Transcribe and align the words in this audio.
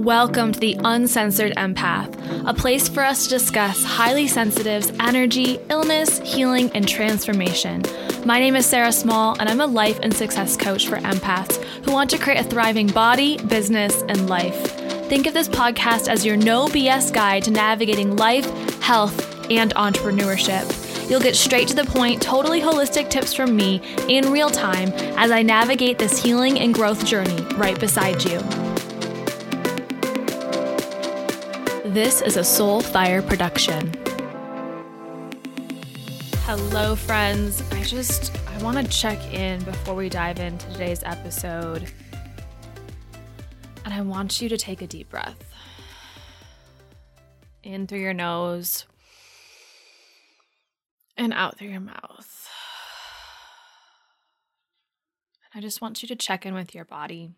Welcome 0.00 0.52
to 0.52 0.58
the 0.58 0.78
Uncensored 0.82 1.52
Empath, 1.58 2.48
a 2.48 2.54
place 2.54 2.88
for 2.88 3.02
us 3.02 3.24
to 3.24 3.28
discuss 3.28 3.84
highly 3.84 4.26
sensitive's 4.26 4.90
energy, 4.98 5.58
illness, 5.68 6.20
healing, 6.20 6.70
and 6.74 6.88
transformation. 6.88 7.82
My 8.24 8.40
name 8.40 8.56
is 8.56 8.64
Sarah 8.64 8.92
Small, 8.92 9.38
and 9.38 9.46
I'm 9.46 9.60
a 9.60 9.66
life 9.66 10.00
and 10.02 10.14
success 10.14 10.56
coach 10.56 10.88
for 10.88 10.96
empaths 10.96 11.62
who 11.84 11.92
want 11.92 12.08
to 12.10 12.18
create 12.18 12.40
a 12.40 12.48
thriving 12.48 12.86
body, 12.86 13.36
business, 13.42 14.00
and 14.08 14.26
life. 14.26 14.58
Think 15.10 15.26
of 15.26 15.34
this 15.34 15.50
podcast 15.50 16.08
as 16.08 16.24
your 16.24 16.38
no 16.38 16.66
BS 16.68 17.12
guide 17.12 17.42
to 17.42 17.50
navigating 17.50 18.16
life, 18.16 18.46
health, 18.80 19.50
and 19.50 19.74
entrepreneurship. 19.74 21.10
You'll 21.10 21.20
get 21.20 21.36
straight 21.36 21.68
to 21.68 21.76
the 21.76 21.84
point, 21.84 22.22
totally 22.22 22.62
holistic 22.62 23.10
tips 23.10 23.34
from 23.34 23.54
me 23.54 23.82
in 24.08 24.32
real 24.32 24.48
time 24.48 24.88
as 25.18 25.30
I 25.30 25.42
navigate 25.42 25.98
this 25.98 26.22
healing 26.22 26.58
and 26.58 26.72
growth 26.72 27.04
journey 27.04 27.42
right 27.56 27.78
beside 27.78 28.24
you. 28.24 28.40
This 31.90 32.22
is 32.22 32.36
a 32.36 32.42
Soulfire 32.42 33.26
production. 33.26 33.92
Hello, 36.44 36.94
friends. 36.94 37.64
I 37.72 37.82
just 37.82 38.30
I 38.46 38.62
want 38.62 38.76
to 38.76 38.84
check 38.84 39.18
in 39.34 39.60
before 39.64 39.96
we 39.96 40.08
dive 40.08 40.38
into 40.38 40.70
today's 40.70 41.02
episode. 41.02 41.90
And 43.84 43.92
I 43.92 44.02
want 44.02 44.40
you 44.40 44.48
to 44.50 44.56
take 44.56 44.82
a 44.82 44.86
deep 44.86 45.10
breath. 45.10 45.52
In 47.64 47.88
through 47.88 47.98
your 47.98 48.14
nose 48.14 48.86
and 51.16 51.32
out 51.32 51.58
through 51.58 51.70
your 51.70 51.80
mouth. 51.80 52.48
And 55.42 55.58
I 55.58 55.60
just 55.60 55.80
want 55.82 56.02
you 56.02 56.08
to 56.08 56.14
check 56.14 56.46
in 56.46 56.54
with 56.54 56.72
your 56.72 56.84
body 56.84 57.32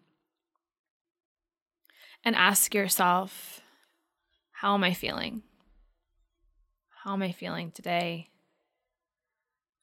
and 2.22 2.36
ask 2.36 2.74
yourself 2.74 3.62
how 4.62 4.74
am 4.74 4.84
I 4.84 4.94
feeling? 4.94 5.42
How 7.02 7.14
am 7.14 7.22
I 7.22 7.32
feeling 7.32 7.72
today? 7.72 8.28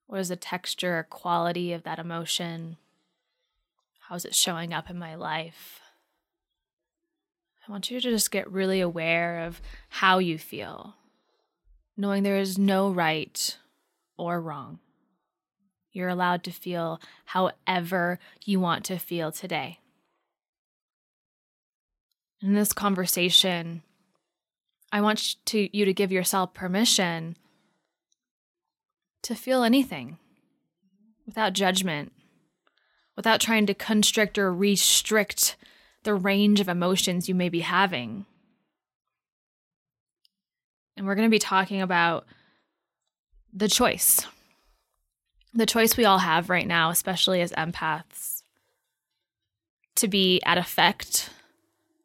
What 0.07 0.21
is 0.21 0.29
the 0.29 0.37
texture 0.37 0.99
or 0.99 1.03
quality 1.03 1.73
of 1.73 1.83
that 1.83 1.99
emotion? 1.99 2.77
How 4.07 4.15
is 4.15 4.23
it 4.23 4.33
showing 4.33 4.73
up 4.73 4.89
in 4.89 4.97
my 4.97 5.15
life? 5.15 5.81
I 7.67 7.69
want 7.69 7.91
you 7.91 7.99
to 7.99 8.09
just 8.09 8.31
get 8.31 8.49
really 8.49 8.79
aware 8.79 9.41
of 9.45 9.61
how 9.89 10.19
you 10.19 10.37
feel, 10.37 10.95
knowing 11.97 12.23
there 12.23 12.39
is 12.39 12.57
no 12.57 12.89
right 12.89 13.57
or 14.15 14.39
wrong. 14.39 14.79
You're 15.91 16.07
allowed 16.07 16.45
to 16.45 16.51
feel 16.51 17.01
however 17.25 18.17
you 18.45 18.61
want 18.61 18.85
to 18.85 18.97
feel 18.97 19.33
today. 19.33 19.79
In 22.41 22.53
this 22.53 22.71
conversation, 22.71 23.83
I 24.91 25.01
want 25.01 25.35
to, 25.45 25.75
you 25.75 25.85
to 25.85 25.93
give 25.93 26.11
yourself 26.11 26.53
permission 26.53 27.37
to 29.23 29.35
feel 29.35 29.63
anything 29.63 30.17
without 31.25 31.53
judgment, 31.53 32.11
without 33.15 33.39
trying 33.39 33.65
to 33.67 33.73
constrict 33.73 34.37
or 34.37 34.53
restrict 34.53 35.57
the 36.03 36.15
range 36.15 36.59
of 36.59 36.69
emotions 36.69 37.29
you 37.29 37.35
may 37.35 37.49
be 37.49 37.59
having. 37.59 38.25
And 40.97 41.05
we're 41.05 41.15
going 41.15 41.27
to 41.27 41.31
be 41.31 41.39
talking 41.39 41.81
about 41.81 42.25
the 43.53 43.67
choice. 43.67 44.25
The 45.53 45.65
choice 45.65 45.97
we 45.97 46.05
all 46.05 46.19
have 46.19 46.49
right 46.49 46.67
now, 46.67 46.89
especially 46.89 47.41
as 47.41 47.51
empaths, 47.53 48.43
to 49.95 50.07
be 50.07 50.41
at 50.45 50.57
effect 50.57 51.29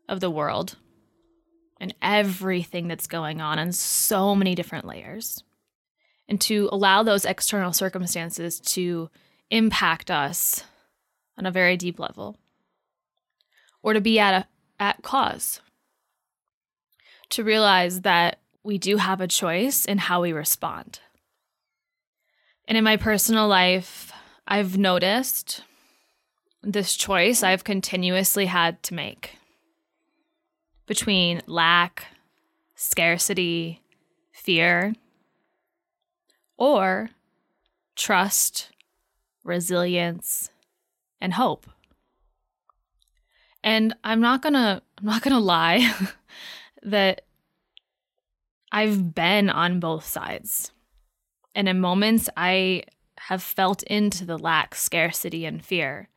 of 0.09 0.21
the 0.21 0.31
world 0.31 0.77
and 1.85 1.95
everything 2.01 2.89
that's 2.89 3.07
going 3.07 3.43
on 3.43 3.59
on 3.59 3.71
so 3.71 4.35
many 4.35 4.55
different 4.55 4.87
layers. 4.87 5.45
And 6.27 6.41
to 6.41 6.71
allow 6.73 7.03
those 7.03 7.27
external 7.27 7.75
circumstances 7.75 8.59
to 8.61 9.11
impact 9.51 10.11
us 10.11 10.65
on 11.37 11.45
a 11.45 11.51
very 11.51 11.77
deep 11.77 11.99
level. 11.99 12.39
Or 13.83 13.93
to 13.93 14.01
be 14.01 14.19
at 14.19 14.33
a, 14.33 14.83
at 14.83 15.03
cause. 15.03 15.61
To 17.29 17.45
realize 17.45 18.01
that 18.01 18.39
we 18.63 18.79
do 18.79 18.97
have 18.97 19.21
a 19.21 19.29
choice 19.29 19.85
in 19.85 19.99
how 19.99 20.23
we 20.23 20.33
respond. 20.33 21.01
And 22.67 22.79
in 22.79 22.85
my 22.85 22.97
personal 22.97 23.47
life, 23.47 24.11
I've 24.49 24.79
noticed 24.79 25.63
this 26.63 26.95
choice 26.95 27.43
I've 27.43 27.63
continuously 27.63 28.47
had 28.47 28.83
to 28.85 28.95
make 28.95 29.37
between 30.87 31.43
lack, 31.47 32.07
scarcity, 32.75 33.83
fear, 34.33 34.95
or 36.57 37.11
trust, 37.97 38.71
resilience, 39.45 40.51
and 41.21 41.35
hope. 41.35 41.67
And 43.63 43.97
I'm 44.05 44.21
not 44.21 44.43
going 44.43 44.53
to 44.53 44.83
I'm 44.99 45.07
not 45.07 45.23
going 45.23 45.35
to 45.35 45.41
lie 45.41 45.91
that 46.83 47.23
I've 48.71 49.15
been 49.15 49.49
on 49.49 49.81
both 49.81 50.05
sides. 50.05 50.71
And 51.55 51.69
in 51.69 51.81
moments 51.81 52.29
I 52.37 52.85
have 53.19 53.43
felt 53.43 53.83
into 53.85 54.27
the 54.27 54.37
lack, 54.37 54.75
scarcity, 54.75 55.47
and 55.47 55.65
fear. 55.65 56.09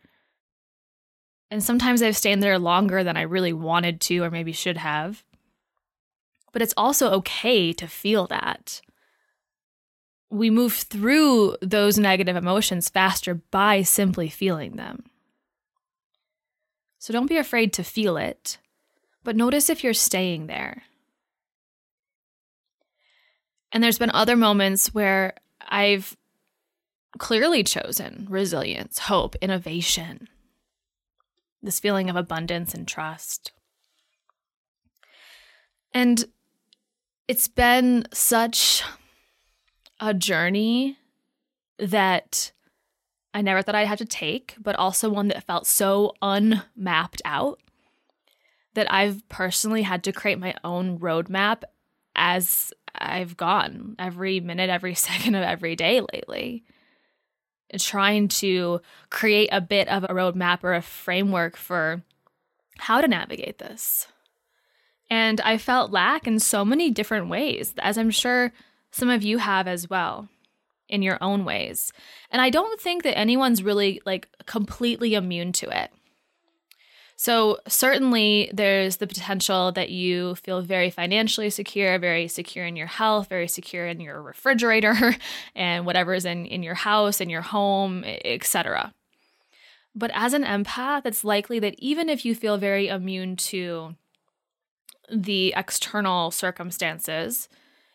And 1.49 1.63
sometimes 1.63 2.01
I've 2.01 2.17
stayed 2.17 2.41
there 2.41 2.59
longer 2.59 3.03
than 3.03 3.17
I 3.17 3.21
really 3.21 3.53
wanted 3.53 4.01
to 4.01 4.23
or 4.23 4.29
maybe 4.29 4.51
should 4.51 4.77
have. 4.77 5.23
But 6.51 6.61
it's 6.61 6.73
also 6.75 7.11
okay 7.11 7.71
to 7.73 7.88
feel 7.88 8.27
that. 8.27 8.81
we 10.29 10.49
move 10.49 10.73
through 10.73 11.55
those 11.61 11.97
negative 11.97 12.35
emotions 12.35 12.89
faster 12.89 13.35
by 13.35 13.81
simply 13.81 14.27
feeling 14.29 14.75
them. 14.75 15.05
So 16.99 17.13
don't 17.13 17.27
be 17.29 17.38
afraid 17.38 17.71
to 17.73 17.83
feel 17.83 18.17
it, 18.17 18.57
but 19.23 19.35
notice 19.35 19.69
if 19.69 19.83
you're 19.83 19.94
staying 19.94 20.47
there. 20.47 20.83
And 23.71 23.83
there's 23.83 23.99
been 23.99 24.11
other 24.11 24.35
moments 24.35 24.94
where 24.94 25.33
I've 25.61 26.17
clearly 27.19 27.63
chosen 27.63 28.27
resilience, 28.29 28.99
hope, 28.99 29.35
innovation, 29.41 30.27
this 31.62 31.80
feeling 31.80 32.09
of 32.09 32.15
abundance 32.15 32.74
and 32.74 32.88
trust. 32.88 33.51
And 35.94 36.25
it's 37.27 37.48
been 37.48 38.06
such 38.13 38.83
a 40.00 40.13
journey 40.13 40.98
that 41.80 42.51
I 43.33 43.42
never 43.42 43.62
thought 43.62 43.75
I'd 43.75 43.88
have 43.88 43.98
to 44.00 44.06
take, 44.06 44.56
but 44.59 44.75
also 44.75 45.09
one 45.09 45.27
that 45.27 45.44
felt 45.44 45.68
so 45.68 46.13
unmapped 46.21 47.21
out 47.25 47.59
that 48.74 48.92
I've 48.92 49.27
personally 49.30 49.81
had 49.81 50.04
to 50.04 50.12
create 50.12 50.39
my 50.39 50.56
own 50.63 51.00
roadmap 51.00 51.63
as 52.15 52.71
I've 52.95 53.38
gone 53.38 53.95
every 54.00 54.39
minute, 54.39 54.69
every 54.69 54.95
second 54.95 55.36
of 55.36 55.44
every 55.44 55.75
day 55.75 56.01
lately. 56.13 56.63
Trying 57.78 58.30
to 58.30 58.81
create 59.10 59.50
a 59.52 59.62
bit 59.62 59.88
of 59.90 60.04
a 60.04 60.08
roadmap 60.08 60.64
or 60.64 60.74
a 60.74 60.81
framework 60.81 61.58
for 61.58 62.02
how 62.78 63.02
to 63.02 63.08
navigate 63.08 63.58
this. 63.58 64.08
And 65.10 65.42
I 65.42 65.58
felt 65.58 65.92
lack 65.92 66.28
in 66.28 66.40
so 66.40 66.64
many 66.64 66.92
different 66.92 67.30
ways, 67.30 67.74
as 67.80 67.98
I'm 67.98 68.12
sure 68.12 68.54
some 68.92 69.10
of 69.10 69.24
you 69.24 69.38
have 69.38 69.68
as 69.68 69.90
well 69.90 70.30
in 70.90 71.02
your 71.02 71.18
own 71.22 71.46
ways. 71.46 71.92
And 72.31 72.42
I 72.42 72.50
don't 72.50 72.80
think 72.80 73.04
that 73.04 73.18
anyone's 73.18 73.64
really 73.64 74.02
like 74.06 74.30
completely 74.46 75.14
immune 75.14 75.52
to 75.54 75.69
it. 75.69 75.92
So, 77.19 77.58
certainly, 77.68 78.52
there's 78.54 78.98
the 78.98 79.08
potential 79.08 79.72
that 79.72 79.90
you 79.90 80.36
feel 80.36 80.62
very 80.62 80.92
financially 80.92 81.50
secure, 81.50 81.98
very 81.98 82.28
secure 82.28 82.64
in 82.64 82.75
your 82.75 82.86
health, 82.86 83.28
very 83.28 83.48
secure 83.48 83.88
in 83.88 84.00
your 84.00 84.22
refrigerator 84.22 85.16
and 85.56 85.84
whatever 85.84 86.14
is 86.14 86.25
in, 86.25 86.46
in 86.46 86.62
your 86.62 86.75
house, 86.75 87.19
in 87.19 87.31
your 87.31 87.42
home, 87.42 88.04
etc. 88.06 88.94
But 89.96 90.12
as 90.14 90.34
an 90.34 90.44
empath, 90.44 91.08
it's 91.08 91.24
likely 91.24 91.58
that 91.58 91.74
even 91.80 92.08
if 92.08 92.24
you 92.24 92.36
feel 92.36 92.60
very 92.60 92.88
immune 92.88 93.36
to 93.38 93.96
the 95.12 95.56
external 95.58 96.30
circumstances, 96.30 97.50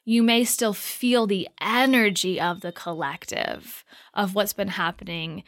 you 0.04 0.24
may 0.24 0.42
still 0.42 0.74
feel 0.74 1.28
the 1.28 1.48
energy 1.60 2.40
of 2.40 2.60
the 2.60 2.72
collective 2.72 3.84
of 4.14 4.34
what's 4.34 4.52
been 4.52 4.66
happening, 4.66 5.44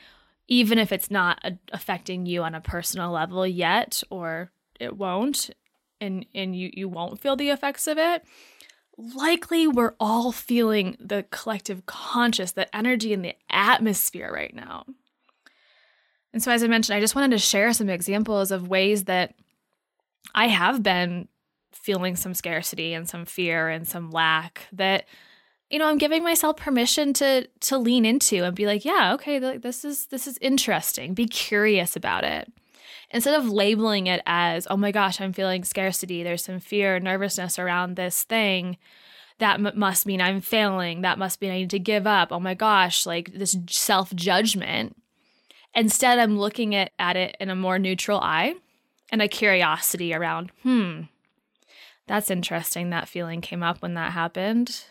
even 0.49 0.79
if 0.79 0.93
it's 0.93 1.11
not 1.11 1.39
a- 1.43 1.59
affecting 1.73 2.27
you 2.27 2.43
on 2.43 2.55
a 2.55 2.61
personal 2.61 3.11
level 3.11 3.47
yet, 3.47 4.03
or 4.11 4.51
it 4.79 4.97
won't, 4.97 5.51
and, 6.01 6.27
and 6.35 6.57
you, 6.57 6.71
you 6.73 6.89
won't 6.89 7.21
feel 7.21 7.37
the 7.37 7.51
effects 7.51 7.87
of 7.87 7.99
it. 7.99 8.23
Likely, 8.97 9.67
we're 9.67 9.95
all 9.99 10.31
feeling 10.31 10.97
the 11.01 11.25
collective 11.31 11.87
conscious, 11.87 12.53
the 12.53 12.75
energy 12.77 13.13
in 13.13 13.23
the 13.23 13.35
atmosphere 13.51 14.31
right 14.33 14.55
now. 14.55 14.85
And 16.33 16.43
so, 16.43 16.51
as 16.51 16.63
I 16.63 16.69
mentioned, 16.69 16.97
I 16.97 17.01
just 17.01 17.15
wanted 17.15 17.31
to 17.31 17.39
share 17.39 17.73
some 17.73 17.89
examples 17.89 18.51
of 18.51 18.69
ways 18.69 19.05
that 19.05 19.35
I 20.35 20.49
have 20.49 20.83
been 20.83 21.29
feeling 21.73 22.17
some 22.17 22.35
scarcity 22.35 22.93
and 22.93 23.09
some 23.09 23.25
fear 23.25 23.69
and 23.69 23.87
some 23.87 24.11
lack 24.11 24.63
that 24.73 25.07
you 25.71 25.79
know 25.79 25.87
i'm 25.87 25.99
giving 25.99 26.23
myself 26.23 26.57
permission 26.57 27.13
to 27.13 27.47
to 27.61 27.79
lean 27.79 28.05
into 28.05 28.45
and 28.45 28.55
be 28.55 28.67
like 28.67 28.85
yeah 28.85 29.13
okay 29.15 29.39
this 29.39 29.85
is 29.85 30.07
this 30.07 30.27
is 30.27 30.39
interesting 30.41 31.15
be 31.15 31.27
curious 31.27 31.97
about 31.97 32.25
it 32.25 32.51
instead 33.11 33.35
of 33.35 33.49
labeling 33.49 34.07
it 34.07 34.23
as 34.27 34.67
oh 34.71 34.77
my 34.77 34.93
gosh 34.93 35.21
i'm 35.21 35.33
feeling 35.33 35.65
scarcity 35.65 36.23
there's 36.23 36.45
some 36.45 36.61
fear 36.61 36.99
nervousness 37.01 37.59
around 37.59 37.97
this 37.97 38.23
thing 38.25 38.77
that 39.39 39.55
m- 39.55 39.73
must 39.75 40.07
mean 40.07 40.21
i'm 40.21 40.41
failing 40.41 41.03
that 41.03 41.19
must 41.19 41.41
mean 41.41 41.51
i 41.51 41.57
need 41.57 41.71
to 41.71 41.79
give 41.79 42.07
up 42.07 42.31
oh 42.31 42.41
my 42.41 42.55
gosh 42.55 43.07
like 43.07 43.33
this 43.35 43.57
self 43.69 44.15
judgment 44.15 44.97
instead 45.75 46.19
i'm 46.19 46.39
looking 46.39 46.75
at, 46.75 46.93
at 46.99 47.17
it 47.17 47.37
in 47.41 47.51
a 47.51 47.57
more 47.57 47.79
neutral 47.79 48.21
eye 48.21 48.55
and 49.11 49.21
a 49.23 49.29
curiosity 49.29 50.15
around 50.15 50.51
hmm 50.63 51.03
that's 52.07 52.31
interesting. 52.31 52.91
That 52.91 53.09
feeling 53.09 53.41
came 53.41 53.63
up 53.63 53.81
when 53.81 53.95
that 53.95 54.13
happened. 54.13 54.85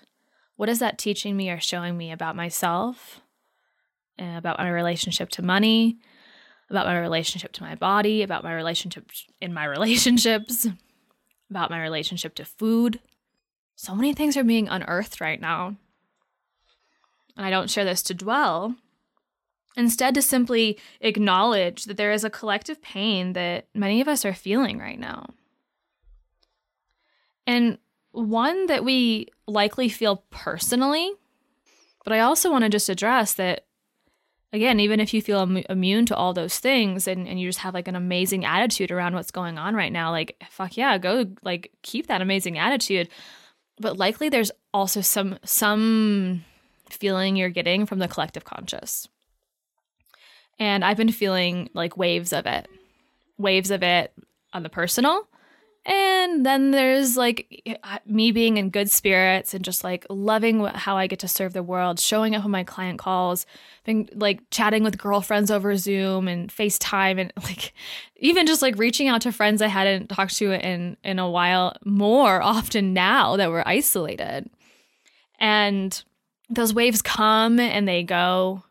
What 0.55 0.69
is 0.69 0.79
that 0.79 0.97
teaching 0.97 1.35
me 1.35 1.49
or 1.49 1.59
showing 1.59 1.97
me 1.97 2.11
about 2.11 2.35
myself, 2.35 3.21
eh, 4.19 4.37
about 4.37 4.59
my 4.59 4.69
relationship 4.69 5.29
to 5.31 5.41
money, 5.41 5.97
about 6.69 6.85
my 6.85 6.99
relationship 6.99 7.51
to 7.53 7.63
my 7.63 7.75
body, 7.75 8.21
about 8.21 8.43
my 8.43 8.53
relationship 8.53 9.09
in 9.41 9.53
my 9.53 9.65
relationships, 9.77 10.67
about 11.49 11.69
my 11.69 11.81
relationship 11.81 12.35
to 12.35 12.45
food? 12.45 12.99
So 13.75 13.95
many 13.95 14.13
things 14.13 14.37
are 14.37 14.43
being 14.43 14.67
unearthed 14.67 15.19
right 15.19 15.41
now. 15.41 15.75
And 17.35 17.45
I 17.45 17.49
don't 17.49 17.69
share 17.69 17.85
this 17.85 18.03
to 18.03 18.13
dwell, 18.13 18.75
instead, 19.75 20.13
to 20.13 20.21
simply 20.21 20.77
acknowledge 21.01 21.85
that 21.85 21.97
there 21.97 22.11
is 22.11 22.23
a 22.23 22.29
collective 22.29 22.79
pain 22.81 23.33
that 23.33 23.67
many 23.73 24.01
of 24.01 24.07
us 24.07 24.23
are 24.23 24.35
feeling 24.35 24.77
right 24.77 24.99
now 24.99 25.25
and 27.45 27.77
one 28.13 28.67
that 28.67 28.85
we 28.85 29.27
likely 29.47 29.89
feel 29.89 30.23
personally. 30.29 31.11
But 32.03 32.13
I 32.13 32.19
also 32.19 32.51
want 32.51 32.63
to 32.63 32.69
just 32.69 32.89
address 32.89 33.33
that, 33.35 33.65
again, 34.51 34.79
even 34.79 34.99
if 34.99 35.13
you 35.13 35.21
feel 35.21 35.41
Im- 35.41 35.63
immune 35.69 36.05
to 36.07 36.15
all 36.15 36.33
those 36.33 36.59
things 36.59 37.07
and, 37.07 37.27
and 37.27 37.39
you 37.39 37.49
just 37.49 37.59
have 37.59 37.73
like 37.73 37.87
an 37.87 37.95
amazing 37.95 38.45
attitude 38.45 38.91
around 38.91 39.15
what's 39.15 39.31
going 39.31 39.57
on 39.57 39.75
right 39.75 39.91
now, 39.91 40.11
like, 40.11 40.41
fuck 40.49 40.77
yeah, 40.77 40.97
go 40.97 41.25
like 41.43 41.71
keep 41.81 42.07
that 42.07 42.21
amazing 42.21 42.57
attitude. 42.57 43.09
But 43.79 43.97
likely 43.97 44.29
there's 44.29 44.51
also 44.73 45.01
some, 45.01 45.39
some 45.43 46.45
feeling 46.89 47.35
you're 47.35 47.49
getting 47.49 47.85
from 47.85 47.99
the 47.99 48.07
collective 48.07 48.43
conscious. 48.43 49.07
And 50.59 50.85
I've 50.85 50.97
been 50.97 51.11
feeling 51.11 51.69
like 51.73 51.97
waves 51.97 52.31
of 52.31 52.45
it, 52.45 52.67
waves 53.39 53.71
of 53.71 53.81
it 53.81 54.13
on 54.53 54.61
the 54.61 54.69
personal 54.69 55.27
and 55.85 56.45
then 56.45 56.71
there's 56.71 57.17
like 57.17 57.77
me 58.05 58.31
being 58.31 58.55
in 58.55 58.69
good 58.69 58.89
spirits 58.89 59.53
and 59.53 59.65
just 59.65 59.83
like 59.83 60.05
loving 60.09 60.63
how 60.63 60.95
I 60.95 61.07
get 61.07 61.19
to 61.19 61.27
serve 61.27 61.51
the 61.51 61.61
world, 61.63 61.99
showing 61.99 62.35
up 62.35 62.45
on 62.45 62.51
my 62.51 62.63
client 62.63 62.99
calls, 62.99 63.45
been 63.83 64.07
like 64.13 64.39
chatting 64.49 64.83
with 64.83 64.97
girlfriends 64.97 65.51
over 65.51 65.75
Zoom 65.75 66.29
and 66.29 66.49
FaceTime 66.49 67.19
and 67.19 67.33
like 67.43 67.73
even 68.15 68.47
just 68.47 68.61
like 68.61 68.77
reaching 68.77 69.09
out 69.09 69.21
to 69.23 69.33
friends 69.33 69.61
I 69.61 69.67
hadn't 69.67 70.07
talked 70.07 70.37
to 70.37 70.53
in 70.53 70.95
in 71.03 71.19
a 71.19 71.29
while 71.29 71.75
more 71.83 72.41
often 72.41 72.93
now 72.93 73.35
that 73.35 73.49
we're 73.49 73.63
isolated. 73.65 74.49
And 75.37 76.01
those 76.49 76.73
waves 76.73 77.01
come 77.01 77.59
and 77.59 77.85
they 77.85 78.03
go. 78.03 78.63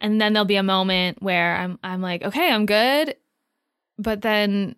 And 0.00 0.18
then 0.18 0.32
there'll 0.32 0.46
be 0.46 0.56
a 0.56 0.62
moment 0.62 1.22
where 1.22 1.56
I'm 1.56 1.78
I'm 1.84 2.00
like, 2.00 2.22
okay, 2.22 2.50
I'm 2.50 2.64
good. 2.64 3.16
But 3.98 4.22
then 4.22 4.76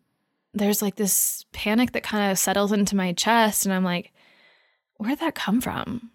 there's 0.55 0.83
like 0.83 0.97
this 0.97 1.45
panic 1.53 1.93
that 1.93 2.03
kind 2.03 2.31
of 2.31 2.39
settles 2.39 2.73
into 2.73 2.97
my 2.97 3.13
chest. 3.13 3.65
And 3.65 3.75
I'm 3.75 3.85
like, 3.85 4.13
where'd 4.97 5.21
that 5.21 5.35
come 5.35 5.61
from? 5.61 6.11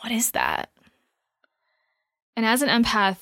What 0.00 0.12
is 0.12 0.32
that? 0.32 0.70
And 2.36 2.46
as 2.46 2.62
an 2.62 2.68
empath, 2.68 3.18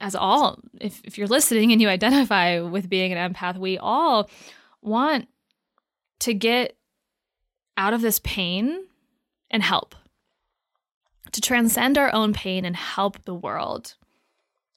as 0.00 0.14
all, 0.14 0.58
if, 0.80 1.00
if 1.04 1.18
you're 1.18 1.26
listening 1.26 1.72
and 1.72 1.80
you 1.80 1.88
identify 1.88 2.60
with 2.60 2.88
being 2.88 3.12
an 3.12 3.32
empath, 3.32 3.58
we 3.58 3.78
all 3.78 4.28
want 4.82 5.28
to 6.20 6.34
get 6.34 6.76
out 7.76 7.94
of 7.94 8.00
this 8.00 8.20
pain 8.20 8.86
and 9.50 9.62
help, 9.62 9.94
to 11.32 11.40
transcend 11.40 11.98
our 11.98 12.12
own 12.14 12.32
pain 12.32 12.64
and 12.64 12.76
help 12.76 13.24
the 13.24 13.34
world, 13.34 13.94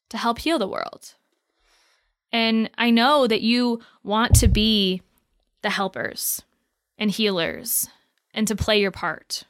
to 0.09 0.17
help 0.17 0.39
heal 0.39 0.59
the 0.59 0.67
world. 0.67 1.15
And 2.31 2.69
I 2.77 2.91
know 2.91 3.27
that 3.27 3.41
you 3.41 3.81
want 4.03 4.35
to 4.35 4.47
be 4.47 5.01
the 5.61 5.69
helpers 5.69 6.43
and 6.97 7.09
healers 7.09 7.89
and 8.33 8.47
to 8.47 8.55
play 8.55 8.79
your 8.79 8.91
part. 8.91 9.45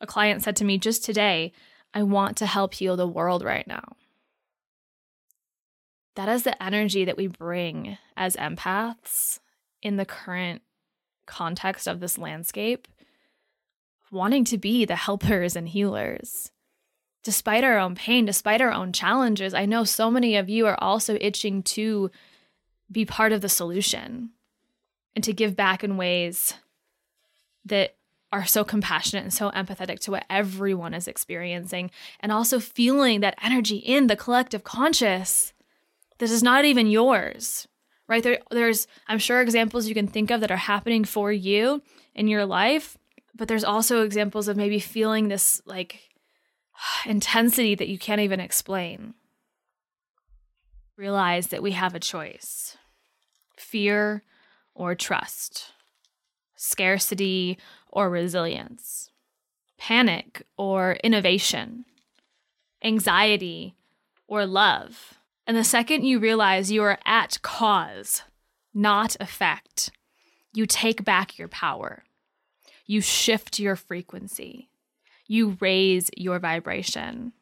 A 0.00 0.06
client 0.06 0.42
said 0.42 0.56
to 0.56 0.64
me 0.64 0.78
just 0.78 1.04
today, 1.04 1.52
I 1.92 2.02
want 2.02 2.36
to 2.38 2.46
help 2.46 2.74
heal 2.74 2.96
the 2.96 3.06
world 3.06 3.44
right 3.44 3.66
now. 3.66 3.96
That 6.16 6.28
is 6.28 6.42
the 6.42 6.60
energy 6.62 7.04
that 7.04 7.16
we 7.16 7.26
bring 7.26 7.98
as 8.16 8.36
empaths 8.36 9.40
in 9.82 9.96
the 9.96 10.06
current 10.06 10.62
context 11.26 11.86
of 11.86 12.00
this 12.00 12.18
landscape, 12.18 12.88
wanting 14.10 14.44
to 14.44 14.58
be 14.58 14.84
the 14.84 14.96
helpers 14.96 15.54
and 15.56 15.68
healers 15.68 16.50
despite 17.22 17.64
our 17.64 17.78
own 17.78 17.94
pain, 17.94 18.24
despite 18.24 18.60
our 18.60 18.72
own 18.72 18.92
challenges, 18.92 19.54
I 19.54 19.66
know 19.66 19.84
so 19.84 20.10
many 20.10 20.36
of 20.36 20.48
you 20.48 20.66
are 20.66 20.82
also 20.82 21.18
itching 21.20 21.62
to 21.64 22.10
be 22.90 23.04
part 23.04 23.32
of 23.32 23.40
the 23.40 23.48
solution 23.48 24.30
and 25.14 25.24
to 25.24 25.32
give 25.32 25.56
back 25.56 25.84
in 25.84 25.96
ways 25.96 26.54
that 27.64 27.96
are 28.32 28.46
so 28.46 28.64
compassionate 28.64 29.24
and 29.24 29.34
so 29.34 29.50
empathetic 29.50 29.98
to 29.98 30.12
what 30.12 30.24
everyone 30.30 30.94
is 30.94 31.08
experiencing, 31.08 31.90
and 32.20 32.30
also 32.30 32.60
feeling 32.60 33.20
that 33.20 33.34
energy 33.42 33.76
in 33.76 34.06
the 34.06 34.16
collective 34.16 34.62
conscious 34.62 35.52
that 36.18 36.30
is 36.30 36.42
not 36.42 36.64
even 36.64 36.86
yours, 36.86 37.66
right? 38.06 38.22
There, 38.22 38.38
there's, 38.50 38.86
I'm 39.08 39.18
sure, 39.18 39.40
examples 39.40 39.88
you 39.88 39.94
can 39.94 40.06
think 40.06 40.30
of 40.30 40.40
that 40.40 40.50
are 40.50 40.56
happening 40.56 41.04
for 41.04 41.32
you 41.32 41.82
in 42.14 42.28
your 42.28 42.46
life, 42.46 42.96
but 43.34 43.48
there's 43.48 43.64
also 43.64 44.04
examples 44.04 44.46
of 44.46 44.56
maybe 44.56 44.78
feeling 44.78 45.28
this 45.28 45.60
like 45.66 46.09
intensity 47.06 47.74
that 47.74 47.88
you 47.88 47.98
can't 47.98 48.20
even 48.20 48.40
explain. 48.40 49.14
Realize 50.96 51.48
that 51.48 51.62
we 51.62 51.72
have 51.72 51.94
a 51.94 52.00
choice 52.00 52.76
fear 53.56 54.22
or 54.74 54.94
trust, 54.94 55.72
scarcity 56.56 57.58
or 57.88 58.08
resilience, 58.08 59.10
panic 59.78 60.42
or 60.56 60.96
innovation, 61.04 61.84
anxiety 62.82 63.74
or 64.26 64.46
love. 64.46 65.14
And 65.46 65.56
the 65.56 65.64
second 65.64 66.04
you 66.04 66.18
realize 66.18 66.70
you 66.70 66.82
are 66.82 66.98
at 67.04 67.42
cause, 67.42 68.22
not 68.72 69.16
effect, 69.20 69.90
you 70.54 70.64
take 70.64 71.04
back 71.04 71.38
your 71.38 71.48
power. 71.48 72.04
You 72.86 73.00
shift 73.00 73.58
your 73.58 73.76
frequency. 73.76 74.69
You 75.30 75.56
raise 75.60 76.10
your 76.16 76.40
vibration. 76.40 77.32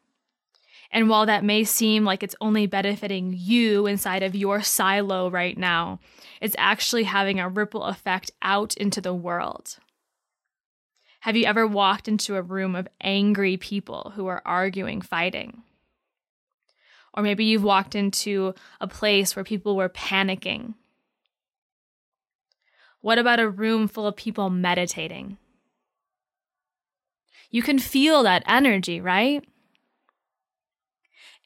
And 0.91 1.09
while 1.09 1.25
that 1.25 1.43
may 1.43 1.63
seem 1.63 2.05
like 2.05 2.21
it's 2.21 2.35
only 2.39 2.67
benefiting 2.67 3.33
you 3.35 3.87
inside 3.87 4.21
of 4.21 4.35
your 4.35 4.61
silo 4.61 5.27
right 5.31 5.57
now, 5.57 5.99
it's 6.39 6.55
actually 6.59 7.05
having 7.05 7.39
a 7.39 7.49
ripple 7.49 7.81
effect 7.85 8.29
out 8.43 8.77
into 8.77 9.01
the 9.01 9.15
world. 9.15 9.79
Have 11.21 11.35
you 11.35 11.45
ever 11.45 11.65
walked 11.65 12.07
into 12.07 12.35
a 12.35 12.43
room 12.43 12.75
of 12.75 12.87
angry 13.01 13.57
people 13.57 14.13
who 14.15 14.27
are 14.27 14.43
arguing, 14.45 15.01
fighting? 15.01 15.63
Or 17.15 17.23
maybe 17.23 17.43
you've 17.43 17.63
walked 17.63 17.95
into 17.95 18.53
a 18.79 18.87
place 18.87 19.35
where 19.35 19.43
people 19.43 19.75
were 19.75 19.89
panicking. 19.89 20.75
What 23.01 23.17
about 23.17 23.39
a 23.39 23.49
room 23.49 23.87
full 23.87 24.05
of 24.05 24.15
people 24.15 24.51
meditating? 24.51 25.39
You 27.49 27.61
can 27.61 27.79
feel 27.79 28.23
that 28.23 28.43
energy, 28.47 29.01
right? 29.01 29.43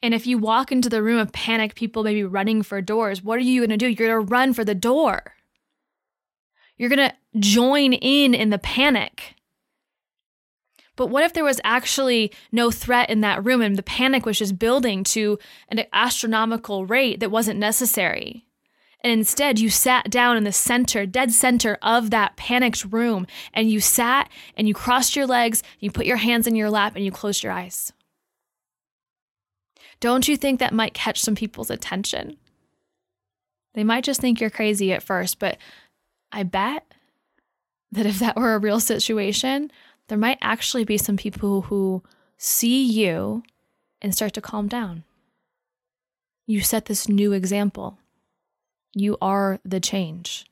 And 0.02 0.12
if 0.12 0.26
you 0.26 0.36
walk 0.36 0.70
into 0.70 0.90
the 0.90 1.02
room 1.02 1.18
of 1.18 1.32
panic, 1.32 1.74
people 1.74 2.04
maybe 2.04 2.24
running 2.24 2.62
for 2.62 2.82
doors, 2.82 3.22
what 3.22 3.38
are 3.38 3.42
you 3.42 3.62
going 3.62 3.70
to 3.70 3.76
do? 3.78 3.86
You're 3.86 4.08
going 4.08 4.26
to 4.26 4.30
run 4.30 4.52
for 4.52 4.64
the 4.64 4.74
door. 4.74 5.34
You're 6.76 6.90
going 6.90 7.08
to 7.08 7.14
join 7.40 7.94
in 7.94 8.34
in 8.34 8.50
the 8.50 8.58
panic. 8.58 9.34
But 10.96 11.06
what 11.06 11.24
if 11.24 11.32
there 11.32 11.44
was 11.44 11.60
actually 11.64 12.32
no 12.52 12.70
threat 12.70 13.10
in 13.10 13.20
that 13.22 13.44
room 13.44 13.62
and 13.62 13.76
the 13.76 13.82
panic 13.82 14.26
was 14.26 14.38
just 14.38 14.58
building 14.58 15.04
to 15.04 15.38
an 15.68 15.84
astronomical 15.92 16.86
rate 16.86 17.20
that 17.20 17.30
wasn't 17.30 17.58
necessary? 17.58 18.46
And 19.04 19.12
instead, 19.12 19.58
you 19.58 19.68
sat 19.68 20.10
down 20.10 20.38
in 20.38 20.44
the 20.44 20.52
center, 20.52 21.04
dead 21.04 21.30
center 21.30 21.76
of 21.82 22.08
that 22.10 22.36
panicked 22.36 22.86
room, 22.86 23.26
and 23.52 23.70
you 23.70 23.78
sat 23.78 24.30
and 24.56 24.66
you 24.66 24.72
crossed 24.72 25.14
your 25.14 25.26
legs, 25.26 25.62
you 25.78 25.90
put 25.90 26.06
your 26.06 26.16
hands 26.16 26.46
in 26.46 26.56
your 26.56 26.70
lap, 26.70 26.96
and 26.96 27.04
you 27.04 27.12
closed 27.12 27.42
your 27.42 27.52
eyes. 27.52 27.92
Don't 30.00 30.26
you 30.26 30.38
think 30.38 30.58
that 30.58 30.72
might 30.72 30.94
catch 30.94 31.20
some 31.20 31.34
people's 31.34 31.68
attention? 31.70 32.38
They 33.74 33.84
might 33.84 34.04
just 34.04 34.22
think 34.22 34.40
you're 34.40 34.48
crazy 34.48 34.90
at 34.90 35.02
first, 35.02 35.38
but 35.38 35.58
I 36.32 36.42
bet 36.42 36.86
that 37.92 38.06
if 38.06 38.18
that 38.20 38.36
were 38.36 38.54
a 38.54 38.58
real 38.58 38.80
situation, 38.80 39.70
there 40.08 40.18
might 40.18 40.38
actually 40.40 40.84
be 40.84 40.96
some 40.96 41.18
people 41.18 41.62
who 41.62 42.02
see 42.38 42.82
you 42.82 43.42
and 44.00 44.14
start 44.14 44.32
to 44.32 44.40
calm 44.40 44.66
down. 44.66 45.04
You 46.46 46.62
set 46.62 46.86
this 46.86 47.06
new 47.06 47.32
example. 47.32 47.98
You 48.94 49.16
are 49.20 49.58
the 49.64 49.80
change. 49.80 50.46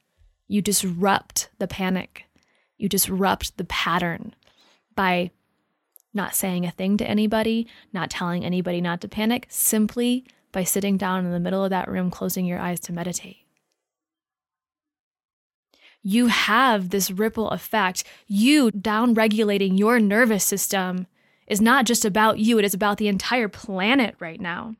You 0.49 0.61
disrupt 0.61 1.49
the 1.58 1.68
panic. 1.68 2.25
You 2.76 2.88
disrupt 2.88 3.56
the 3.56 3.64
pattern 3.64 4.34
by 4.94 5.30
not 6.12 6.34
saying 6.34 6.66
a 6.66 6.70
thing 6.70 6.96
to 6.99 7.08
anybody, 7.08 7.66
not 7.92 8.11
telling 8.11 8.44
anybody 8.44 8.80
not 8.80 9.00
to 9.00 9.08
panic, 9.08 9.46
simply 9.49 10.26
by 10.50 10.64
sitting 10.64 10.96
down 10.96 11.25
in 11.25 11.32
the 11.32 11.40
middle 11.40 11.64
of 11.64 11.70
that 11.70 11.88
room, 11.88 12.11
closing 12.11 12.44
your 12.44 12.58
eyes 12.58 12.80
to 12.80 12.92
meditate. 12.92 13.38
You 16.02 16.26
have 16.26 16.90
this 16.90 17.11
ripple 17.11 17.49
effect. 17.50 18.04
You 18.26 18.70
down 18.72 19.14
regulating 19.14 19.78
your 19.78 20.00
nervous 20.00 20.44
system 20.44 21.06
is 21.46 21.61
not 21.61 21.87
just 21.87 22.04
about 22.04 22.38
you, 22.38 22.58
it 22.58 22.64
is 22.64 22.75
about 22.75 22.99
the 22.99 23.08
entire 23.08 23.49
planet 23.49 24.16
right 24.18 24.40
now. 24.40 24.75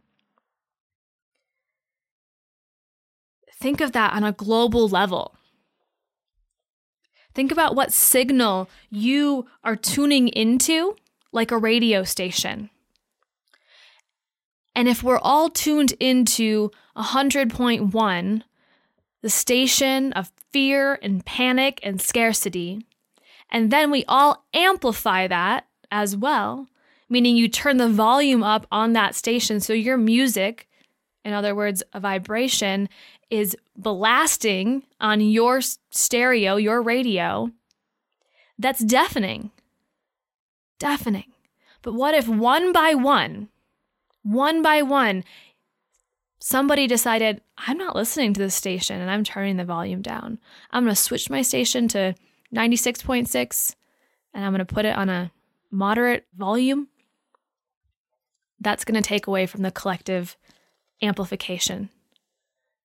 Think 3.63 3.81
of 3.81 3.93
that 3.93 4.13
on 4.13 4.25
a 4.25 4.33
global 4.33 4.89
level. 4.89 5.37
Think 7.33 7.53
about 7.53 7.77
what 7.77 7.93
signal 7.93 8.69
you 8.91 9.47
are 9.63 9.77
tuning 9.77 10.27
into 10.27 10.97
like 11.31 11.53
a 11.53 11.57
radio 11.57 12.03
station. 12.03 12.71
And 14.75 14.89
if 14.89 15.05
we're 15.05 15.21
all 15.21 15.49
tuned 15.49 15.93
into 16.01 16.73
100.1, 16.97 18.43
the 19.23 19.31
station 19.31 20.13
of 20.15 20.33
fear 20.53 20.99
and 21.01 21.25
panic 21.25 21.79
and 21.85 22.03
scarcity, 22.03 22.85
and 23.49 23.71
then 23.71 23.93
we 23.93 24.05
all 24.09 24.45
amplify 24.53 25.29
that 25.29 25.69
as 25.93 26.17
well, 26.17 26.67
meaning 27.09 27.37
you 27.37 27.47
turn 27.47 27.77
the 27.77 27.89
volume 27.89 28.43
up 28.43 28.67
on 28.73 28.93
that 28.95 29.15
station 29.15 29.61
so 29.61 29.73
your 29.73 29.97
music, 29.97 30.67
in 31.25 31.33
other 31.33 31.55
words, 31.55 31.85
a 31.93 32.01
vibration, 32.01 32.89
is 33.33 33.57
blasting 33.77 34.83
on 35.01 35.21
your 35.21 35.61
stereo, 35.91 36.57
your 36.57 36.83
radio, 36.83 37.51
that's 38.59 38.85
deafening 38.85 39.51
deafening. 40.83 41.33
But 41.83 41.95
what 41.95 42.15
if 42.15 42.29
one 42.29 42.73
by 42.73 42.95
one, 42.95 43.49
one 44.25 44.63
by 44.63 44.83
one, 44.83 45.23
somebody 46.41 46.89
decided, 46.89 47.41
I'm 47.57 47.79
not 47.79 47.95
listening 47.95 48.35
to 48.35 48.41
this 48.41 48.57
station 48.57 49.01
and 49.01 49.09
I'm 49.09 49.23
turning 49.23 49.59
the 49.59 49.65
volume 49.65 50.03
down. 50.03 50.41
I'm 50.73 50.83
going 50.83 50.95
to 50.95 51.01
switch 51.01 51.31
my 51.31 51.43
station 51.43 51.87
to 51.89 52.17
96.6 52.53 53.77
and 54.35 54.45
I'm 54.45 54.51
going 54.51 54.67
to 54.67 54.75
put 54.75 54.85
it 54.85 54.97
on 54.97 55.09
a 55.09 55.31
moderate 55.71 56.27
volume. 56.37 56.89
That's 58.61 58.85
going 58.85 59.01
to 59.01 59.09
take 59.09 59.29
away 59.29 59.47
from 59.47 59.63
the 59.63 59.71
collective 59.71 60.37
amplification 61.01 61.91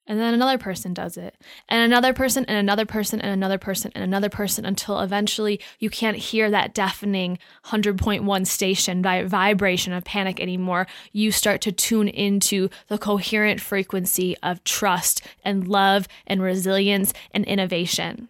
and 0.07 0.19
then 0.19 0.33
another 0.33 0.57
person 0.57 0.93
does 0.93 1.17
it, 1.17 1.35
and 1.67 1.83
another 1.83 2.13
person, 2.13 2.45
and 2.45 2.57
another 2.57 2.85
person, 2.85 3.19
and 3.21 3.33
another 3.33 3.57
person, 3.57 3.91
and 3.93 4.03
another 4.03 4.29
person 4.29 4.65
until 4.65 4.99
eventually 5.01 5.59
you 5.79 5.89
can't 5.89 6.17
hear 6.17 6.49
that 6.49 6.73
deafening 6.73 7.37
100.1 7.65 8.47
station 8.47 9.03
vibration 9.03 9.91
of 9.91 10.05
panic 10.05 10.39
anymore. 10.39 10.87
You 11.11 11.31
start 11.31 11.59
to 11.61 11.71
tune 11.71 12.07
into 12.07 12.69
the 12.87 12.97
coherent 12.97 13.59
frequency 13.59 14.35
of 14.41 14.63
trust 14.63 15.21
and 15.43 15.67
love 15.67 16.07
and 16.25 16.41
resilience 16.41 17.13
and 17.31 17.43
innovation. 17.45 18.29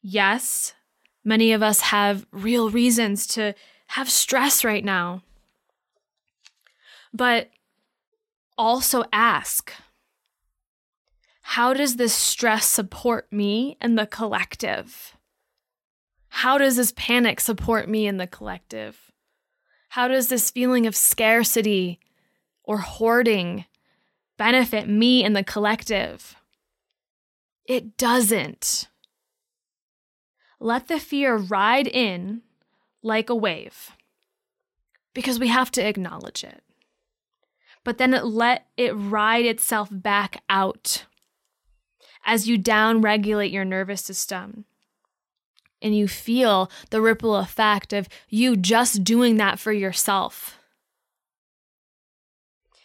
Yes, 0.00 0.72
many 1.24 1.52
of 1.52 1.62
us 1.62 1.80
have 1.80 2.26
real 2.30 2.70
reasons 2.70 3.26
to 3.28 3.54
have 3.88 4.08
stress 4.08 4.64
right 4.64 4.84
now. 4.84 5.22
But 7.12 7.50
also 8.58 9.04
ask 9.12 9.72
how 11.50 11.72
does 11.72 11.94
this 11.96 12.12
stress 12.12 12.66
support 12.66 13.32
me 13.32 13.76
and 13.80 13.96
the 13.96 14.06
collective? 14.06 15.16
How 16.28 16.58
does 16.58 16.76
this 16.76 16.92
panic 16.96 17.40
support 17.40 17.88
me 17.88 18.08
and 18.08 18.18
the 18.18 18.26
collective? 18.26 19.12
How 19.90 20.08
does 20.08 20.28
this 20.28 20.50
feeling 20.50 20.86
of 20.86 20.96
scarcity 20.96 22.00
or 22.64 22.78
hoarding 22.78 23.64
benefit 24.36 24.88
me 24.88 25.22
and 25.22 25.36
the 25.36 25.44
collective? 25.44 26.34
It 27.64 27.96
doesn't. 27.96 28.88
Let 30.58 30.88
the 30.88 30.98
fear 30.98 31.36
ride 31.36 31.86
in 31.86 32.42
like 33.02 33.30
a 33.30 33.34
wave 33.34 33.92
because 35.14 35.38
we 35.38 35.46
have 35.46 35.70
to 35.70 35.86
acknowledge 35.86 36.42
it 36.42 36.62
but 37.86 37.98
then 37.98 38.10
let 38.24 38.66
it 38.76 38.90
ride 38.90 39.46
itself 39.46 39.88
back 39.92 40.42
out 40.50 41.04
as 42.24 42.48
you 42.48 42.58
down 42.58 43.00
regulate 43.00 43.52
your 43.52 43.64
nervous 43.64 44.02
system. 44.02 44.64
And 45.80 45.96
you 45.96 46.08
feel 46.08 46.68
the 46.90 47.00
ripple 47.00 47.36
effect 47.36 47.92
of 47.92 48.08
you 48.28 48.56
just 48.56 49.04
doing 49.04 49.36
that 49.36 49.60
for 49.60 49.70
yourself. 49.70 50.58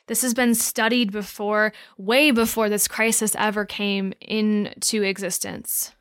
This 0.05 0.21
has 0.21 0.35
been 0.35 0.53
studied 0.53 1.11
before, 1.11 1.73
way 1.97 2.29
before 2.29 2.69
this 2.69 2.87
crisis 2.87 3.35
ever 3.39 3.65
came 3.65 4.13
into 4.21 5.01
existence. 5.01 5.93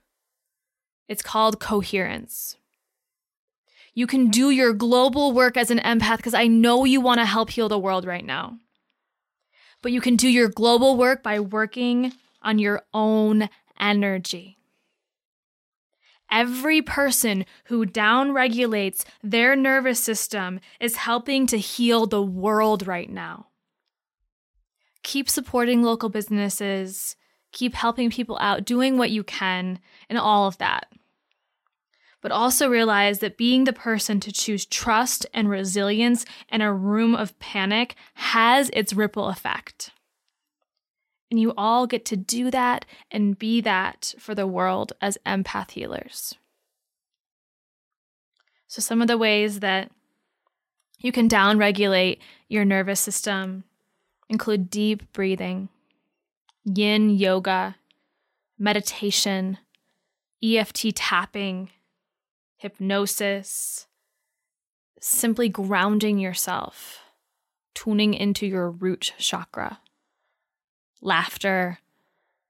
It's 1.08 1.22
called 1.22 1.58
coherence. 1.58 2.58
You 3.94 4.06
can 4.06 4.28
do 4.28 4.50
your 4.50 4.74
global 4.74 5.32
work 5.32 5.56
as 5.56 5.70
an 5.70 5.78
empath 5.78 6.18
because 6.18 6.34
I 6.34 6.48
know 6.48 6.84
you 6.84 7.00
want 7.00 7.20
to 7.20 7.24
help 7.24 7.48
heal 7.48 7.70
the 7.70 7.78
world 7.78 8.04
right 8.04 8.26
now. 8.26 8.58
But 9.82 9.92
you 9.92 10.00
can 10.00 10.16
do 10.16 10.28
your 10.28 10.48
global 10.48 10.96
work 10.96 11.22
by 11.22 11.40
working 11.40 12.12
on 12.42 12.58
your 12.58 12.82
own 12.92 13.48
energy. 13.78 14.58
Every 16.30 16.80
person 16.80 17.44
who 17.64 17.86
downregulates 17.86 19.04
their 19.22 19.56
nervous 19.56 20.00
system 20.00 20.60
is 20.78 20.96
helping 20.96 21.46
to 21.48 21.58
heal 21.58 22.06
the 22.06 22.22
world 22.22 22.86
right 22.86 23.10
now. 23.10 23.48
Keep 25.02 25.28
supporting 25.28 25.82
local 25.82 26.08
businesses, 26.08 27.16
keep 27.52 27.74
helping 27.74 28.10
people 28.10 28.38
out, 28.40 28.64
doing 28.64 28.96
what 28.96 29.10
you 29.10 29.24
can, 29.24 29.80
and 30.08 30.18
all 30.18 30.46
of 30.46 30.58
that. 30.58 30.89
But 32.22 32.32
also 32.32 32.68
realize 32.68 33.20
that 33.20 33.38
being 33.38 33.64
the 33.64 33.72
person 33.72 34.20
to 34.20 34.32
choose 34.32 34.66
trust 34.66 35.26
and 35.32 35.48
resilience 35.48 36.26
in 36.50 36.60
a 36.60 36.74
room 36.74 37.14
of 37.14 37.38
panic 37.38 37.94
has 38.14 38.70
its 38.74 38.92
ripple 38.92 39.28
effect. 39.28 39.90
And 41.30 41.40
you 41.40 41.54
all 41.56 41.86
get 41.86 42.04
to 42.06 42.16
do 42.16 42.50
that 42.50 42.84
and 43.10 43.38
be 43.38 43.60
that 43.60 44.14
for 44.18 44.34
the 44.34 44.46
world 44.46 44.92
as 45.00 45.16
empath 45.24 45.70
healers. 45.70 46.34
So, 48.66 48.80
some 48.80 49.00
of 49.00 49.08
the 49.08 49.18
ways 49.18 49.60
that 49.60 49.90
you 50.98 51.12
can 51.12 51.28
downregulate 51.28 52.18
your 52.48 52.64
nervous 52.64 53.00
system 53.00 53.64
include 54.28 54.70
deep 54.70 55.12
breathing, 55.12 55.68
yin 56.64 57.10
yoga, 57.10 57.76
meditation, 58.58 59.58
EFT 60.42 60.94
tapping, 60.94 61.70
hypnosis, 62.60 63.86
simply 65.00 65.48
grounding 65.48 66.18
yourself, 66.18 67.00
tuning 67.74 68.14
into 68.14 68.46
your 68.46 68.70
root 68.70 69.14
chakra 69.18 69.80
laughter, 71.00 71.78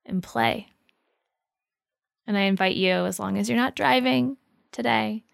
and 0.04 0.22
play. 0.22 0.68
And 2.26 2.36
I 2.36 2.42
invite 2.42 2.76
you, 2.76 2.90
as 2.90 3.18
long 3.18 3.38
as 3.38 3.48
you're 3.48 3.58
not 3.58 3.74
driving 3.74 4.36
today, 4.72 5.24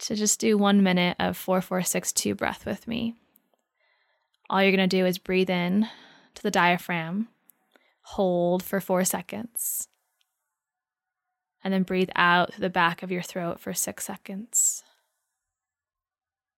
to 0.00 0.14
just 0.14 0.40
do 0.40 0.56
one 0.56 0.82
minute 0.82 1.16
of 1.18 1.36
4462 1.36 2.34
breath 2.34 2.66
with 2.66 2.86
me. 2.86 3.14
All 4.48 4.62
you're 4.62 4.74
going 4.74 4.88
to 4.88 4.96
do 4.96 5.06
is 5.06 5.18
breathe 5.18 5.50
in 5.50 5.88
to 6.34 6.42
the 6.42 6.50
diaphragm, 6.50 7.28
hold 8.02 8.62
for 8.62 8.80
four 8.80 9.04
seconds, 9.04 9.88
and 11.68 11.74
then 11.74 11.82
breathe 11.82 12.08
out 12.16 12.54
through 12.54 12.62
the 12.62 12.70
back 12.70 13.02
of 13.02 13.12
your 13.12 13.20
throat 13.20 13.60
for 13.60 13.74
six 13.74 14.06
seconds. 14.06 14.84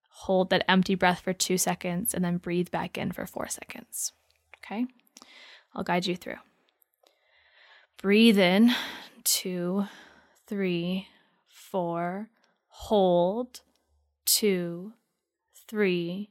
Hold 0.09 0.51
that 0.51 0.65
empty 0.71 0.95
breath 0.95 1.19
for 1.19 1.33
two 1.33 1.59
seconds, 1.59 2.15
and 2.15 2.25
then 2.25 2.37
breathe 2.37 2.71
back 2.71 2.97
in 2.97 3.11
for 3.11 3.27
four 3.27 3.49
seconds. 3.49 4.13
Okay? 4.59 4.87
I'll 5.75 5.83
guide 5.83 6.07
you 6.07 6.15
through. 6.15 6.37
Breathe 8.01 8.39
in, 8.39 8.73
two, 9.25 9.87
three, 10.47 11.09
four. 11.49 12.29
Hold, 12.69 13.63
two, 14.25 14.93
three, 15.67 16.31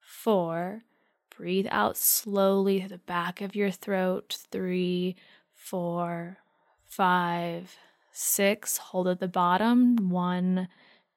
four. 0.00 0.82
Breathe 1.36 1.68
out 1.70 1.96
slowly 1.96 2.80
through 2.80 2.88
the 2.88 2.98
back 2.98 3.40
of 3.40 3.54
your 3.54 3.70
throat. 3.70 4.38
Three, 4.50 5.14
four, 5.54 6.38
five, 6.84 7.76
six. 8.18 8.78
Hold 8.78 9.06
at 9.08 9.20
the 9.20 9.28
bottom. 9.28 10.10
One, 10.10 10.68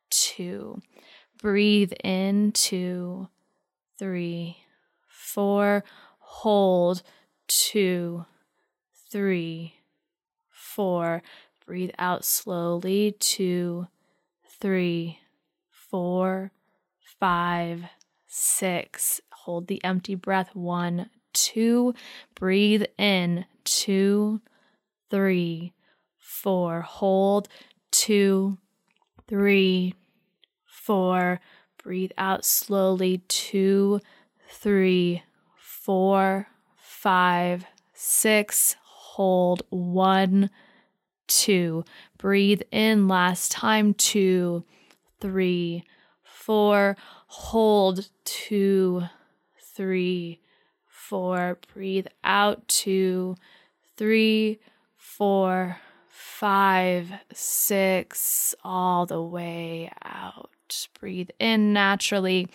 two. 0.10 0.79
Breathe 1.41 1.93
in. 2.03 2.51
Two, 2.51 3.27
three, 3.98 4.58
four. 5.08 5.84
Hold 6.20 7.02
two, 7.47 8.26
three, 9.10 9.76
four. 10.49 11.23
Breathe 11.65 11.91
out 11.97 12.23
slowly. 12.23 13.15
Two, 13.19 13.88
three, 14.60 15.19
four, 15.71 16.52
five, 17.19 17.84
six. 18.28 19.19
Hold 19.32 19.67
the 19.67 19.84
empty 19.84 20.13
breath. 20.13 20.56
One, 20.56 21.10
two. 21.34 21.95
Breathe 22.36 22.84
in. 22.99 23.45
Two, 23.63 24.41
three, 25.10 25.73
four. 26.32 26.82
Hold. 26.82 27.48
Two, 27.91 28.58
three, 29.28 29.94
four. 30.65 31.39
Breathe 31.84 32.12
out 32.17 32.46
slowly. 32.46 33.22
Two, 33.28 34.00
three, 34.50 35.24
four, 35.56 36.48
five, 36.78 37.65
six, 37.94 38.76
hold. 38.84 39.63
One, 39.70 40.50
two. 41.28 41.84
Breathe 42.17 42.62
in 42.72 43.08
last 43.08 43.52
time, 43.52 43.94
two, 43.94 44.63
three, 45.20 45.84
four. 46.24 46.96
Hold. 47.28 48.10
Two, 48.24 49.04
three, 49.76 50.39
four. 50.88 51.60
Breathe 51.74 52.08
out. 52.24 52.67
Two, 52.67 53.36
three, 53.98 54.60
four, 54.98 55.78
five, 56.41 57.13
six, 57.32 58.54
all 58.63 59.06
the 59.06 59.21
way 59.21 59.91
out. 60.04 60.49
Breathe 60.99 61.30
in 61.38 61.71
naturally 61.71 62.47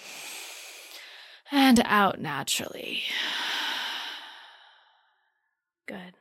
and 1.53 1.81
out 1.85 2.21
naturally. 2.21 3.03
Good. 5.87 6.15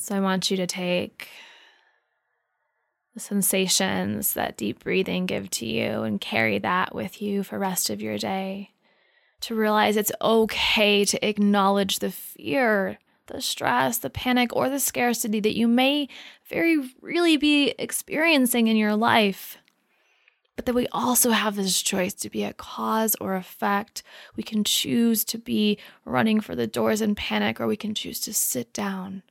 So 0.00 0.14
I 0.14 0.20
want 0.20 0.50
you 0.50 0.58
to 0.58 0.66
take 0.66 1.28
the 3.14 3.20
sensations 3.20 4.34
that 4.34 4.58
deep 4.58 4.84
breathing 4.84 5.24
give 5.24 5.48
to 5.52 5.64
you 5.64 6.02
and 6.02 6.20
carry 6.20 6.58
that 6.58 6.94
with 6.94 7.22
you 7.22 7.42
for 7.42 7.58
rest 7.58 7.88
of 7.88 8.02
your 8.02 8.18
day. 8.18 8.72
To 9.42 9.54
realize 9.54 9.96
it's 9.96 10.12
okay 10.20 11.06
to 11.06 11.26
acknowledge 11.26 12.00
the 12.00 12.10
fear, 12.10 12.98
the 13.26 13.40
stress, 13.40 13.98
the 13.98 14.10
panic, 14.10 14.54
or 14.54 14.68
the 14.68 14.80
scarcity 14.80 15.40
that 15.40 15.56
you 15.56 15.68
may 15.68 16.08
very 16.48 16.78
really 17.00 17.36
be 17.36 17.74
experiencing 17.78 18.66
in 18.66 18.76
your 18.76 18.96
life 18.96 19.58
but 20.60 20.66
that 20.66 20.74
we 20.74 20.86
also 20.88 21.30
have 21.30 21.56
this 21.56 21.80
choice 21.80 22.12
to 22.12 22.28
be 22.28 22.44
a 22.44 22.52
cause 22.52 23.16
or 23.18 23.34
effect. 23.34 24.02
We 24.36 24.42
can 24.42 24.62
choose 24.62 25.24
to 25.24 25.38
be 25.38 25.78
running 26.04 26.38
for 26.42 26.54
the 26.54 26.66
doors 26.66 27.00
in 27.00 27.14
panic, 27.14 27.58
or 27.62 27.66
we 27.66 27.78
can 27.78 27.94
choose 27.94 28.20
to 28.20 28.34
sit 28.34 28.70
down 28.74 29.22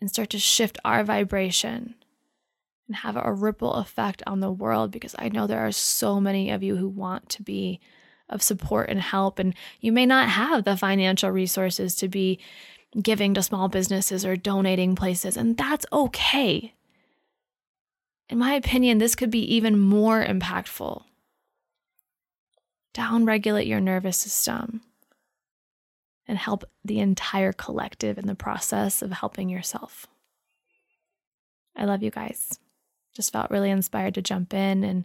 and 0.00 0.08
start 0.08 0.30
to 0.30 0.38
shift 0.38 0.78
our 0.84 1.02
vibration 1.02 1.96
and 2.86 2.98
have 2.98 3.16
a 3.16 3.32
ripple 3.32 3.72
effect 3.72 4.22
on 4.28 4.38
the 4.38 4.52
world 4.52 4.92
because 4.92 5.16
I 5.18 5.28
know 5.28 5.48
there 5.48 5.66
are 5.66 5.72
so 5.72 6.20
many 6.20 6.50
of 6.50 6.62
you 6.62 6.76
who 6.76 6.88
want 6.88 7.28
to 7.30 7.42
be 7.42 7.80
of 8.30 8.42
support 8.42 8.88
and 8.88 9.00
help, 9.00 9.38
and 9.38 9.54
you 9.80 9.92
may 9.92 10.06
not 10.06 10.30
have 10.30 10.64
the 10.64 10.76
financial 10.76 11.30
resources 11.30 11.94
to 11.96 12.08
be 12.08 12.38
giving 13.00 13.34
to 13.34 13.42
small 13.42 13.68
businesses 13.68 14.24
or 14.24 14.36
donating 14.36 14.96
places, 14.96 15.36
and 15.36 15.56
that's 15.56 15.86
okay 15.92 16.72
in 18.30 18.38
my 18.38 18.54
opinion, 18.54 18.98
this 18.98 19.16
could 19.16 19.30
be 19.30 19.54
even 19.56 19.78
more 19.78 20.24
impactful. 20.24 21.02
Downregulate 22.94 23.66
your 23.66 23.80
nervous 23.80 24.16
system 24.16 24.82
and 26.28 26.38
help 26.38 26.64
the 26.84 27.00
entire 27.00 27.52
collective 27.52 28.18
in 28.18 28.28
the 28.28 28.36
process 28.36 29.02
of 29.02 29.10
helping 29.10 29.48
yourself. 29.48 30.06
I 31.76 31.84
love 31.84 32.04
you 32.04 32.12
guys. 32.12 32.60
Just 33.14 33.32
felt 33.32 33.50
really 33.50 33.70
inspired 33.70 34.14
to 34.14 34.22
jump 34.22 34.54
in 34.54 34.84
and 34.84 35.04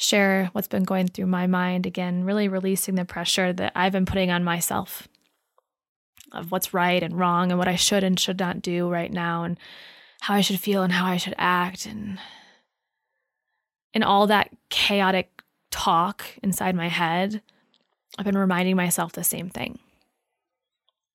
share 0.00 0.48
what's 0.52 0.66
been 0.66 0.84
going 0.84 1.08
through 1.08 1.26
my 1.26 1.46
mind 1.46 1.84
again, 1.84 2.24
really 2.24 2.48
releasing 2.48 2.94
the 2.94 3.04
pressure 3.04 3.52
that 3.52 3.72
I've 3.76 3.92
been 3.92 4.06
putting 4.06 4.30
on 4.30 4.42
myself 4.42 5.06
of 6.32 6.50
what's 6.50 6.72
right 6.72 7.02
and 7.02 7.18
wrong 7.18 7.50
and 7.50 7.58
what 7.58 7.68
I 7.68 7.76
should 7.76 8.02
and 8.02 8.18
should 8.18 8.38
not 8.38 8.62
do 8.62 8.88
right 8.88 9.12
now 9.12 9.44
and 9.44 9.58
how 10.22 10.34
I 10.34 10.40
should 10.40 10.58
feel 10.58 10.82
and 10.82 10.92
how 10.92 11.04
I 11.04 11.18
should 11.18 11.34
act 11.36 11.84
and 11.84 12.18
in 13.92 14.02
all 14.02 14.26
that 14.28 14.50
chaotic 14.70 15.42
talk 15.70 16.24
inside 16.42 16.74
my 16.74 16.88
head, 16.88 17.42
I've 18.16 18.24
been 18.24 18.38
reminding 18.38 18.76
myself 18.76 19.12
the 19.12 19.24
same 19.24 19.50
thing. 19.50 19.80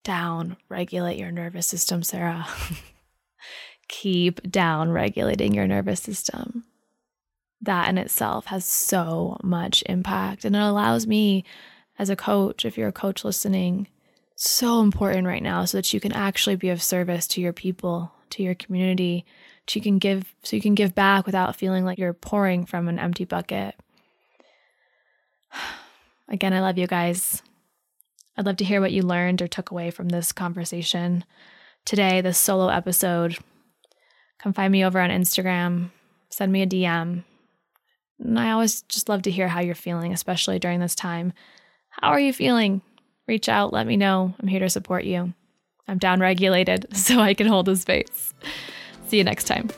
Down, 0.04 0.58
regulate 0.70 1.18
your 1.18 1.32
nervous 1.32 1.66
system, 1.66 2.04
Sarah. 2.04 2.46
Keep 3.88 4.52
down 4.52 4.92
regulating 4.92 5.54
your 5.54 5.66
nervous 5.66 6.02
system. 6.02 6.66
That 7.62 7.90
in 7.90 7.98
itself 7.98 8.48
has 8.48 8.66
so 8.66 9.38
much 9.44 9.84
impact. 9.88 10.46
And 10.46 10.56
it 10.56 10.62
allows 10.62 11.08
me, 11.08 11.44
as 11.98 12.10
a 12.10 12.16
coach, 12.16 12.66
if 12.66 12.78
you're 12.78 12.90
a 12.90 12.94
coach 12.94 13.24
listening, 13.24 13.88
so 14.36 14.82
important 14.82 15.28
right 15.28 15.42
now 15.42 15.66
so 15.66 15.78
that 15.78 15.94
you 15.94 16.00
can 16.00 16.12
actually 16.12 16.58
be 16.58 16.70
of 16.70 16.84
service 16.84 17.26
to 17.28 17.42
your 17.42 17.54
people, 17.54 18.12
to 18.32 18.44
your 18.44 18.56
community, 18.56 19.26
so 19.68 19.78
you 19.78 19.82
can 19.82 19.98
give 19.98 20.34
so 20.44 20.56
you 20.56 20.62
can 20.62 20.76
give 20.76 20.94
back 20.94 21.26
without 21.26 21.56
feeling 21.56 21.86
like 21.86 21.98
you're 21.98 22.14
pouring 22.14 22.66
from 22.66 22.88
an 22.88 23.00
empty 23.00 23.26
bucket. 23.26 23.76
Again, 26.30 26.54
I 26.54 26.62
love 26.62 26.78
you 26.78 26.88
guys. 26.88 27.42
I'd 28.38 28.46
love 28.46 28.58
to 28.58 28.66
hear 28.66 28.82
what 28.82 28.92
you 28.92 29.02
learned 29.02 29.42
or 29.42 29.48
took 29.48 29.72
away 29.72 29.92
from 29.92 30.10
this 30.10 30.32
conversation 30.32 31.24
today, 31.86 32.22
this 32.22 32.38
solo 32.38 32.68
episode. 32.68 33.38
Come 34.40 34.54
find 34.54 34.72
me 34.72 34.84
over 34.84 35.00
on 35.00 35.10
Instagram, 35.10 35.92
send 36.30 36.52
me 36.52 36.62
a 36.62 36.68
DM. 36.68 37.24
And 38.20 38.40
I 38.40 38.52
always 38.52 38.82
just 38.84 39.10
love 39.10 39.24
to 39.24 39.32
hear 39.32 39.48
how 39.48 39.62
you're 39.62 39.76
feeling, 39.76 40.14
especially 40.14 40.60
during 40.60 40.80
this 40.80 40.96
time. 40.96 41.34
How 41.90 42.10
are 42.10 42.20
you 42.20 42.34
feeling? 42.34 42.82
Reach 43.28 43.50
out, 43.50 43.74
let 43.74 43.88
me 43.88 43.98
know. 43.98 44.34
I'm 44.40 44.48
here 44.48 44.60
to 44.60 44.70
support 44.70 45.04
you. 45.04 45.34
I'm 45.88 45.98
down 45.98 46.20
regulated 46.20 46.88
so 46.96 47.20
I 47.20 47.34
can 47.34 47.48
hold 47.48 47.70
a 47.70 47.76
space. 47.76 48.34
See 49.08 49.18
you 49.18 49.24
next 49.24 49.46
time. 49.46 49.70